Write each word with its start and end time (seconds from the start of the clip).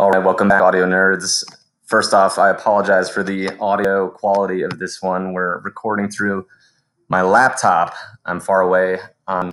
All 0.00 0.10
right, 0.10 0.24
welcome 0.24 0.48
back, 0.48 0.62
audio 0.62 0.86
nerds. 0.86 1.44
First 1.84 2.14
off, 2.14 2.38
I 2.38 2.48
apologize 2.48 3.10
for 3.10 3.22
the 3.22 3.50
audio 3.58 4.08
quality 4.08 4.62
of 4.62 4.78
this 4.78 5.02
one. 5.02 5.34
We're 5.34 5.60
recording 5.60 6.08
through 6.08 6.46
my 7.10 7.20
laptop. 7.20 7.92
I'm 8.24 8.40
far 8.40 8.62
away 8.62 8.98
on 9.26 9.52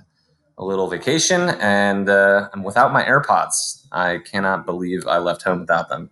a 0.56 0.64
little 0.64 0.88
vacation 0.88 1.50
and 1.60 2.08
uh, 2.08 2.48
I'm 2.54 2.62
without 2.62 2.94
my 2.94 3.04
AirPods. 3.04 3.84
I 3.92 4.20
cannot 4.24 4.64
believe 4.64 5.06
I 5.06 5.18
left 5.18 5.42
home 5.42 5.60
without 5.60 5.90
them. 5.90 6.08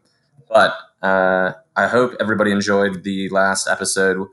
But 0.50 0.74
uh, 1.00 1.52
I 1.74 1.86
hope 1.86 2.12
everybody 2.20 2.50
enjoyed 2.50 3.04
the 3.04 3.30
last 3.30 3.66
episode 3.66 4.28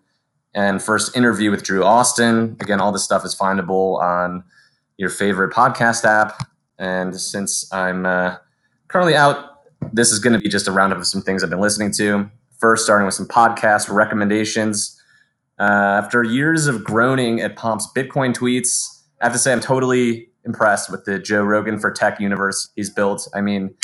and 0.53 0.83
first 0.83 1.15
interview 1.15 1.49
with 1.49 1.63
Drew 1.63 1.85
Austin. 1.85 2.57
Again, 2.59 2.81
all 2.81 2.91
this 2.91 3.05
stuff 3.05 3.23
is 3.23 3.37
findable 3.37 4.01
on 4.01 4.43
your 4.97 5.09
favorite 5.09 5.53
podcast 5.53 6.03
app. 6.03 6.45
And 6.77 7.17
since 7.17 7.71
I'm 7.71 8.05
uh, 8.05 8.35
currently 8.89 9.15
out 9.15 9.52
this 9.93 10.11
is 10.11 10.19
going 10.19 10.33
to 10.33 10.39
be 10.39 10.49
just 10.49 10.67
a 10.67 10.71
roundup 10.71 10.97
of 10.97 11.07
some 11.07 11.21
things 11.21 11.43
I've 11.43 11.51
been 11.51 11.61
listening 11.61 11.91
to. 11.93 12.29
First, 12.59 12.83
starting 12.83 13.05
with 13.05 13.13
some 13.13 13.27
podcast 13.27 13.93
recommendations. 13.93 14.99
Uh, 15.59 16.01
after 16.03 16.23
years 16.23 16.65
of 16.65 16.83
groaning 16.83 17.39
at 17.39 17.55
Pomp's 17.55 17.87
Bitcoin 17.95 18.35
tweets, 18.35 19.03
I 19.21 19.25
have 19.25 19.33
to 19.33 19.39
say 19.39 19.53
I'm 19.53 19.61
totally 19.61 20.29
impressed 20.45 20.89
with 20.91 21.05
the 21.05 21.19
Joe 21.19 21.43
Rogan 21.43 21.79
for 21.79 21.91
Tech 21.91 22.19
universe 22.19 22.69
he's 22.75 22.89
built. 22.89 23.27
I 23.35 23.41
mean, 23.41 23.75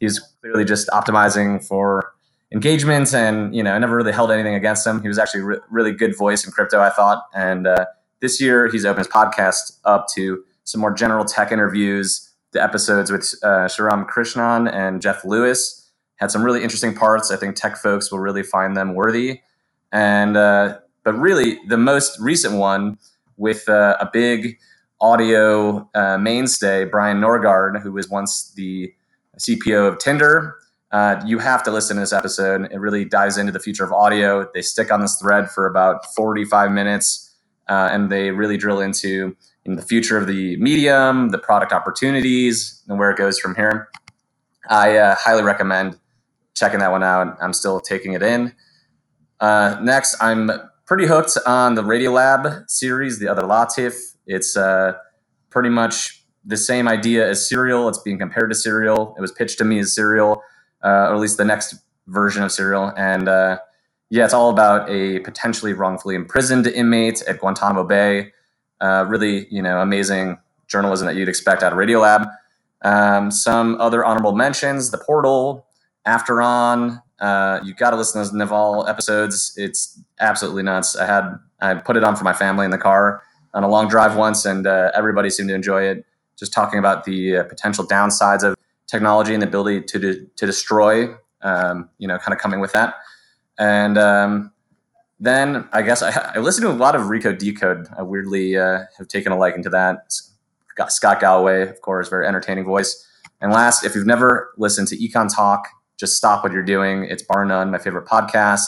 he's 0.00 0.18
clearly 0.40 0.64
just 0.64 0.88
optimizing 0.88 1.64
for 1.64 2.12
engagement, 2.50 3.12
and 3.12 3.54
you 3.54 3.62
know, 3.62 3.72
I 3.72 3.78
never 3.78 3.96
really 3.96 4.12
held 4.12 4.30
anything 4.30 4.54
against 4.54 4.86
him. 4.86 5.02
He 5.02 5.08
was 5.08 5.18
actually 5.18 5.42
re- 5.42 5.60
really 5.70 5.92
good 5.92 6.16
voice 6.16 6.46
in 6.46 6.50
crypto, 6.50 6.80
I 6.80 6.90
thought. 6.90 7.24
And 7.34 7.66
uh, 7.66 7.84
this 8.20 8.40
year, 8.40 8.68
he's 8.68 8.86
opened 8.86 9.04
his 9.04 9.12
podcast 9.12 9.78
up 9.84 10.06
to 10.14 10.42
some 10.64 10.80
more 10.80 10.92
general 10.92 11.26
tech 11.26 11.52
interviews 11.52 12.27
the 12.52 12.62
episodes 12.62 13.10
with 13.10 13.34
uh, 13.42 13.66
Sriram 13.66 14.08
Krishnan 14.08 14.72
and 14.72 15.02
Geoff 15.02 15.24
Lewis 15.24 15.90
had 16.16 16.30
some 16.30 16.42
really 16.42 16.62
interesting 16.62 16.94
parts. 16.94 17.30
I 17.30 17.36
think 17.36 17.56
tech 17.56 17.76
folks 17.76 18.10
will 18.10 18.18
really 18.18 18.42
find 18.42 18.76
them 18.76 18.94
worthy. 18.94 19.40
And 19.92 20.36
uh, 20.36 20.78
but 21.04 21.14
really, 21.14 21.58
the 21.68 21.76
most 21.76 22.18
recent 22.20 22.54
one 22.54 22.98
with 23.36 23.68
uh, 23.68 23.96
a 24.00 24.08
big 24.12 24.58
audio 25.00 25.88
uh, 25.94 26.18
mainstay, 26.18 26.84
Brian 26.84 27.20
Norgard, 27.20 27.80
who 27.80 27.92
was 27.92 28.08
once 28.08 28.52
the 28.54 28.92
CPO 29.38 29.88
of 29.88 29.98
Tinder. 29.98 30.56
Uh, 30.90 31.22
you 31.24 31.38
have 31.38 31.62
to 31.62 31.70
listen 31.70 31.96
to 31.96 32.00
this 32.00 32.12
episode. 32.12 32.68
It 32.72 32.78
really 32.78 33.04
dives 33.04 33.36
into 33.36 33.52
the 33.52 33.60
future 33.60 33.84
of 33.84 33.92
audio. 33.92 34.48
They 34.54 34.62
stick 34.62 34.90
on 34.90 35.00
this 35.00 35.16
thread 35.16 35.50
for 35.50 35.66
about 35.66 36.04
45 36.14 36.72
minutes, 36.72 37.27
uh, 37.68 37.88
and 37.92 38.10
they 38.10 38.30
really 38.30 38.56
drill 38.56 38.80
into 38.80 39.36
in 39.64 39.76
the 39.76 39.82
future 39.82 40.16
of 40.16 40.26
the 40.26 40.56
medium, 40.56 41.28
the 41.28 41.38
product 41.38 41.72
opportunities, 41.72 42.82
and 42.88 42.98
where 42.98 43.10
it 43.10 43.18
goes 43.18 43.38
from 43.38 43.54
here. 43.54 43.88
I 44.68 44.96
uh, 44.96 45.16
highly 45.18 45.42
recommend 45.42 45.98
checking 46.54 46.80
that 46.80 46.90
one 46.90 47.02
out. 47.02 47.36
I'm 47.40 47.52
still 47.52 47.80
taking 47.80 48.12
it 48.14 48.22
in. 48.22 48.54
Uh, 49.40 49.78
next, 49.82 50.16
I'm 50.20 50.50
pretty 50.86 51.06
hooked 51.06 51.36
on 51.46 51.74
the 51.74 51.82
Radiolab 51.82 52.68
series, 52.68 53.18
the 53.18 53.28
other 53.28 53.42
Latif. 53.42 53.94
It's 54.26 54.56
uh, 54.56 54.94
pretty 55.50 55.68
much 55.68 56.24
the 56.44 56.56
same 56.56 56.88
idea 56.88 57.28
as 57.28 57.46
Serial. 57.46 57.88
It's 57.88 57.98
being 57.98 58.18
compared 58.18 58.50
to 58.50 58.54
Serial. 58.54 59.14
It 59.16 59.20
was 59.20 59.32
pitched 59.32 59.58
to 59.58 59.64
me 59.64 59.78
as 59.78 59.94
Serial, 59.94 60.42
uh, 60.82 61.08
or 61.08 61.14
at 61.14 61.20
least 61.20 61.36
the 61.36 61.44
next 61.44 61.76
version 62.06 62.42
of 62.42 62.50
Serial. 62.50 62.92
And 62.96 63.28
uh, 63.28 63.58
yeah, 64.10 64.24
it's 64.24 64.34
all 64.34 64.50
about 64.50 64.88
a 64.90 65.20
potentially 65.20 65.72
wrongfully 65.72 66.14
imprisoned 66.14 66.66
inmate 66.66 67.22
at 67.22 67.40
Guantanamo 67.40 67.84
Bay 67.84 68.32
uh, 68.80 69.04
really, 69.08 69.46
you 69.50 69.62
know, 69.62 69.80
amazing 69.80 70.38
journalism 70.66 71.06
that 71.06 71.16
you'd 71.16 71.28
expect 71.28 71.62
out 71.62 71.72
of 71.72 71.78
Radiolab. 71.78 72.30
Um, 72.82 73.30
some 73.30 73.80
other 73.80 74.04
honorable 74.04 74.34
mentions: 74.34 74.90
The 74.90 74.98
Portal, 74.98 75.66
After 76.04 76.40
On. 76.40 77.02
Uh, 77.18 77.58
you 77.64 77.74
got 77.74 77.90
to 77.90 77.96
listen 77.96 78.22
to 78.22 78.28
those 78.28 78.32
Naval 78.32 78.86
episodes. 78.86 79.52
It's 79.56 80.00
absolutely 80.20 80.62
nuts. 80.62 80.94
I 80.94 81.06
had 81.06 81.38
I 81.60 81.74
put 81.74 81.96
it 81.96 82.04
on 82.04 82.14
for 82.14 82.22
my 82.22 82.32
family 82.32 82.64
in 82.64 82.70
the 82.70 82.78
car 82.78 83.22
on 83.54 83.64
a 83.64 83.68
long 83.68 83.88
drive 83.88 84.16
once, 84.16 84.44
and 84.44 84.66
uh, 84.66 84.92
everybody 84.94 85.30
seemed 85.30 85.48
to 85.48 85.54
enjoy 85.54 85.82
it. 85.82 86.04
Just 86.38 86.52
talking 86.52 86.78
about 86.78 87.02
the 87.04 87.38
uh, 87.38 87.44
potential 87.44 87.84
downsides 87.84 88.44
of 88.44 88.54
technology 88.86 89.32
and 89.34 89.42
the 89.42 89.48
ability 89.48 89.82
to 89.82 89.98
de- 89.98 90.26
to 90.36 90.46
destroy. 90.46 91.08
Um, 91.42 91.88
you 91.98 92.06
know, 92.06 92.18
kind 92.18 92.32
of 92.32 92.40
coming 92.40 92.60
with 92.60 92.72
that. 92.72 92.94
And 93.58 93.98
um, 93.98 94.52
then 95.20 95.68
I 95.72 95.82
guess 95.82 96.02
I, 96.02 96.32
I 96.34 96.38
listened 96.38 96.64
to 96.66 96.70
a 96.70 96.72
lot 96.72 96.94
of 96.94 97.02
Recode 97.02 97.38
Decode. 97.38 97.88
I 97.96 98.02
weirdly 98.02 98.56
uh, 98.56 98.80
have 98.96 99.08
taken 99.08 99.32
a 99.32 99.38
liking 99.38 99.62
to 99.64 99.70
that. 99.70 100.12
Got 100.76 100.92
Scott 100.92 101.20
Galloway, 101.20 101.62
of 101.62 101.80
course, 101.80 102.08
very 102.08 102.26
entertaining 102.26 102.64
voice. 102.64 103.04
And 103.40 103.52
last, 103.52 103.84
if 103.84 103.94
you've 103.94 104.06
never 104.06 104.52
listened 104.56 104.88
to 104.88 104.96
Econ 104.96 105.34
Talk, 105.34 105.66
just 105.98 106.16
stop 106.16 106.44
what 106.44 106.52
you're 106.52 106.62
doing. 106.62 107.04
It's 107.04 107.22
bar 107.22 107.44
none 107.44 107.70
my 107.70 107.78
favorite 107.78 108.06
podcast. 108.06 108.66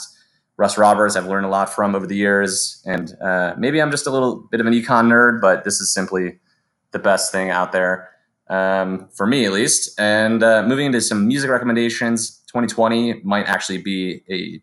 Russ 0.57 0.77
Roberts, 0.77 1.15
I've 1.15 1.25
learned 1.25 1.45
a 1.45 1.49
lot 1.49 1.73
from 1.73 1.95
over 1.95 2.05
the 2.05 2.15
years, 2.15 2.83
and 2.85 3.15
uh, 3.21 3.55
maybe 3.57 3.81
I'm 3.81 3.89
just 3.89 4.05
a 4.05 4.11
little 4.11 4.47
bit 4.51 4.59
of 4.59 4.67
an 4.67 4.73
econ 4.73 5.07
nerd, 5.07 5.41
but 5.41 5.63
this 5.63 5.79
is 5.79 5.93
simply 5.93 6.39
the 6.91 6.99
best 6.99 7.31
thing 7.31 7.49
out 7.49 7.71
there 7.71 8.09
um, 8.49 9.07
for 9.15 9.25
me, 9.25 9.45
at 9.45 9.53
least. 9.53 9.99
And 9.99 10.43
uh, 10.43 10.63
moving 10.63 10.87
into 10.87 11.01
some 11.01 11.27
music 11.27 11.49
recommendations, 11.49 12.41
2020 12.47 13.21
might 13.23 13.47
actually 13.47 13.79
be 13.79 14.21
a 14.29 14.61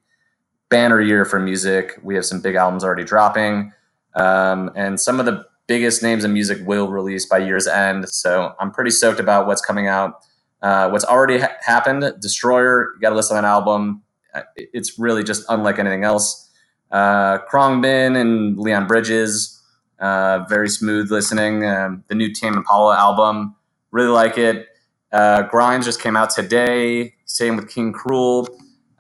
banner 0.71 1.01
year 1.01 1.25
for 1.25 1.41
music. 1.41 1.99
We 2.03 2.15
have 2.15 2.25
some 2.25 2.41
big 2.41 2.55
albums 2.55 2.85
already 2.85 3.05
dropping, 3.05 3.73
um, 4.15 4.71
and 4.77 5.01
some 5.01 5.21
of 5.21 5.27
the 5.27 5.45
biggest 5.67 6.03
names 6.03 6.25
in 6.25 6.33
music 6.33 6.59
will 6.67 6.89
release 6.89 7.27
by 7.27 7.39
year's 7.39 7.67
end. 7.67 8.09
So 8.09 8.55
I'm 8.59 8.71
pretty 8.71 8.91
stoked 8.91 9.21
about 9.21 9.47
what's 9.47 9.61
coming 9.61 9.87
out. 9.87 10.15
Uh, 10.63 10.89
what's 10.91 11.05
already 11.05 11.39
ha- 11.39 11.53
happened, 11.61 12.15
Destroyer, 12.21 12.89
you 12.95 13.01
got 13.01 13.11
to 13.11 13.17
listen 13.17 13.37
to 13.37 13.43
that 13.43 13.49
album. 13.49 14.03
Uh, 14.35 14.43
it's 14.57 14.99
really 14.99 15.23
just 15.23 15.45
unlike 15.49 15.79
anything 15.79 16.05
else. 16.05 16.51
Uh, 16.91 17.39
Khruangbin 17.51 18.17
and 18.21 18.59
Leon 18.59 18.87
Bridges, 18.87 19.63
uh, 20.01 20.41
very 20.49 20.69
smooth 20.69 21.11
listening. 21.11 21.65
Um, 21.65 22.03
the 22.09 22.15
new 22.15 22.33
Tame 22.33 22.55
Impala 22.55 22.97
album, 22.97 23.55
really 23.91 24.09
like 24.09 24.39
it. 24.39 24.67
Uh, 25.13 25.43
Grimes 25.43 25.85
just 25.85 26.01
came 26.01 26.17
out 26.17 26.31
today. 26.31 27.15
Same 27.25 27.57
with 27.57 27.69
King 27.71 27.93
Krule. 27.93 28.49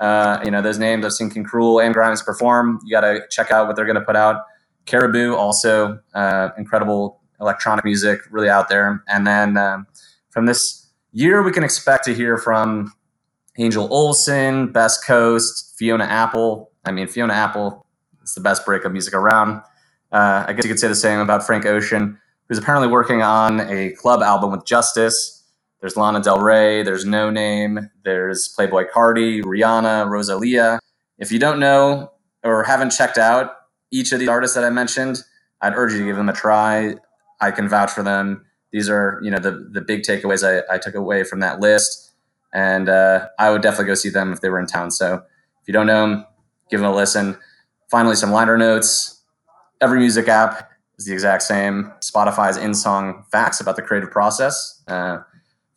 Uh, 0.00 0.40
you 0.44 0.50
know, 0.50 0.62
those 0.62 0.78
names 0.78 1.04
I've 1.04 1.12
seen 1.12 1.30
Krule 1.30 1.84
and 1.84 1.92
Grimes 1.92 2.22
perform. 2.22 2.80
You 2.84 2.90
got 2.90 3.00
to 3.00 3.20
check 3.30 3.50
out 3.50 3.66
what 3.66 3.76
they're 3.76 3.84
going 3.84 3.96
to 3.96 4.04
put 4.04 4.16
out. 4.16 4.42
Caribou, 4.86 5.34
also 5.34 5.98
uh, 6.14 6.50
incredible 6.56 7.20
electronic 7.40 7.84
music, 7.84 8.20
really 8.30 8.48
out 8.48 8.68
there. 8.68 9.02
And 9.08 9.26
then 9.26 9.56
um, 9.56 9.86
from 10.30 10.46
this 10.46 10.86
year, 11.12 11.42
we 11.42 11.52
can 11.52 11.64
expect 11.64 12.04
to 12.04 12.14
hear 12.14 12.38
from 12.38 12.92
Angel 13.58 13.92
Olsen, 13.92 14.72
Best 14.72 15.04
Coast, 15.04 15.74
Fiona 15.76 16.04
Apple. 16.04 16.70
I 16.84 16.92
mean, 16.92 17.06
Fiona 17.06 17.34
Apple 17.34 17.86
is 18.22 18.34
the 18.34 18.40
best 18.40 18.64
break 18.64 18.84
of 18.84 18.92
music 18.92 19.14
around. 19.14 19.60
Uh, 20.12 20.44
I 20.46 20.52
guess 20.52 20.64
you 20.64 20.70
could 20.70 20.78
say 20.78 20.88
the 20.88 20.94
same 20.94 21.18
about 21.18 21.44
Frank 21.46 21.66
Ocean, 21.66 22.18
who's 22.48 22.58
apparently 22.58 22.88
working 22.88 23.20
on 23.20 23.60
a 23.60 23.90
club 23.90 24.22
album 24.22 24.52
with 24.52 24.64
Justice. 24.64 25.37
There's 25.80 25.96
Lana 25.96 26.20
Del 26.20 26.40
Rey, 26.40 26.82
there's 26.82 27.04
No 27.04 27.30
Name, 27.30 27.90
there's 28.04 28.52
Playboi 28.56 28.90
Carti, 28.90 29.42
Rihanna, 29.42 30.08
Rosalia. 30.08 30.80
If 31.18 31.30
you 31.30 31.38
don't 31.38 31.60
know 31.60 32.10
or 32.42 32.64
haven't 32.64 32.90
checked 32.90 33.18
out 33.18 33.52
each 33.90 34.12
of 34.12 34.18
these 34.18 34.28
artists 34.28 34.54
that 34.56 34.64
I 34.64 34.70
mentioned, 34.70 35.22
I'd 35.60 35.74
urge 35.74 35.92
you 35.92 36.00
to 36.00 36.04
give 36.04 36.16
them 36.16 36.28
a 36.28 36.32
try. 36.32 36.96
I 37.40 37.50
can 37.50 37.68
vouch 37.68 37.90
for 37.90 38.02
them. 38.02 38.44
These 38.72 38.90
are, 38.90 39.20
you 39.22 39.30
know, 39.30 39.38
the 39.38 39.68
the 39.72 39.80
big 39.80 40.02
takeaways 40.02 40.46
I, 40.46 40.62
I 40.72 40.78
took 40.78 40.94
away 40.94 41.24
from 41.24 41.40
that 41.40 41.60
list, 41.60 42.12
and 42.52 42.88
uh, 42.88 43.28
I 43.38 43.50
would 43.50 43.62
definitely 43.62 43.86
go 43.86 43.94
see 43.94 44.10
them 44.10 44.32
if 44.32 44.40
they 44.40 44.50
were 44.50 44.60
in 44.60 44.66
town. 44.66 44.90
So 44.90 45.14
if 45.14 45.68
you 45.68 45.72
don't 45.72 45.86
know 45.86 46.02
them, 46.02 46.26
give 46.70 46.80
them 46.80 46.90
a 46.90 46.94
listen. 46.94 47.38
Finally, 47.90 48.16
some 48.16 48.30
liner 48.30 48.58
notes. 48.58 49.22
Every 49.80 50.00
music 50.00 50.28
app 50.28 50.70
is 50.98 51.06
the 51.06 51.12
exact 51.12 51.44
same. 51.44 51.92
Spotify's 52.00 52.56
in 52.56 52.74
song 52.74 53.24
facts 53.30 53.60
about 53.60 53.76
the 53.76 53.82
creative 53.82 54.10
process. 54.10 54.82
Uh, 54.88 55.18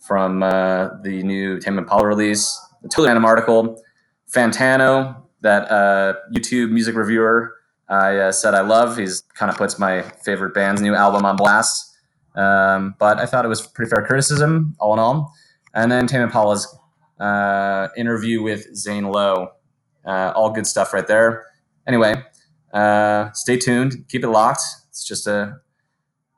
from 0.02 0.44
uh, 0.44 0.90
the 1.04 1.24
new 1.24 1.60
Tame 1.60 1.78
Impala 1.78 2.06
release, 2.06 2.60
the 2.82 3.04
random 3.04 3.26
article. 3.26 3.82
Fantano, 4.30 5.24
that 5.42 5.70
uh, 5.70 6.14
YouTube 6.34 6.72
music 6.72 6.96
reviewer 6.96 7.56
I 7.92 8.16
uh, 8.16 8.32
said 8.32 8.54
I 8.54 8.62
love. 8.62 8.98
He's 8.98 9.22
kind 9.36 9.52
of 9.52 9.58
puts 9.58 9.78
my 9.78 10.02
favorite 10.02 10.54
band's 10.54 10.82
new 10.82 10.96
album 10.96 11.26
on 11.26 11.36
blast. 11.36 11.94
Um, 12.36 12.96
but 12.98 13.20
I 13.20 13.26
thought 13.26 13.44
it 13.44 13.50
was 13.50 13.62
pretty 13.68 13.90
fair 13.90 14.02
criticism, 14.06 14.76
all 14.80 14.94
in 14.94 15.00
all. 15.00 15.34
And 15.74 15.92
then 15.92 16.08
Tame 16.08 16.22
Impala's 16.22 16.74
uh, 17.20 17.90
interview 17.98 18.42
with 18.42 18.74
Zane 18.74 19.04
Lowe. 19.04 19.50
Uh, 20.06 20.32
all 20.34 20.52
good 20.52 20.66
stuff 20.66 20.94
right 20.94 21.06
there. 21.06 21.46
Anyway, 21.86 22.16
uh, 22.74 23.30
stay 23.34 23.58
tuned. 23.58 24.06
Keep 24.08 24.24
it 24.24 24.30
locked. 24.30 24.62
It's 24.88 25.06
just 25.06 25.28
a 25.28 25.58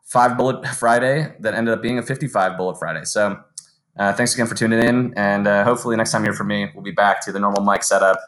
five 0.06 0.36
bullet 0.36 0.68
Friday 0.76 1.36
that 1.40 1.54
ended 1.54 1.76
up 1.76 1.84
being 1.84 2.00
a 2.00 2.04
55 2.04 2.58
bullet 2.58 2.80
Friday. 2.80 3.04
So 3.04 3.40
uh, 3.98 4.14
thanks 4.14 4.34
again 4.34 4.48
for 4.48 4.56
tuning 4.56 4.84
in, 4.84 5.14
and 5.16 5.48
uh, 5.48 5.64
hopefully 5.64 5.96
next 5.96 6.12
time 6.12 6.22
you 6.22 6.32
hear 6.32 6.38
from 6.38 6.48
me, 6.48 6.70
we'll 6.74 6.84
be 6.84 6.92
back 6.92 7.24
to 7.26 7.32
the 7.32 7.40
normal 7.40 7.64
mic 7.64 7.84
setup 7.84 8.20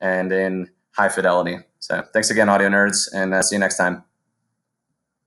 and 0.00 0.32
in 0.32 0.68
high 0.92 1.08
fidelity. 1.08 1.58
So 1.78 2.02
thanks 2.12 2.30
again, 2.30 2.48
audio 2.48 2.68
nerds, 2.68 3.08
and 3.14 3.34
uh, 3.34 3.42
see 3.42 3.56
you 3.56 3.60
next 3.60 3.76
time. 3.76 4.04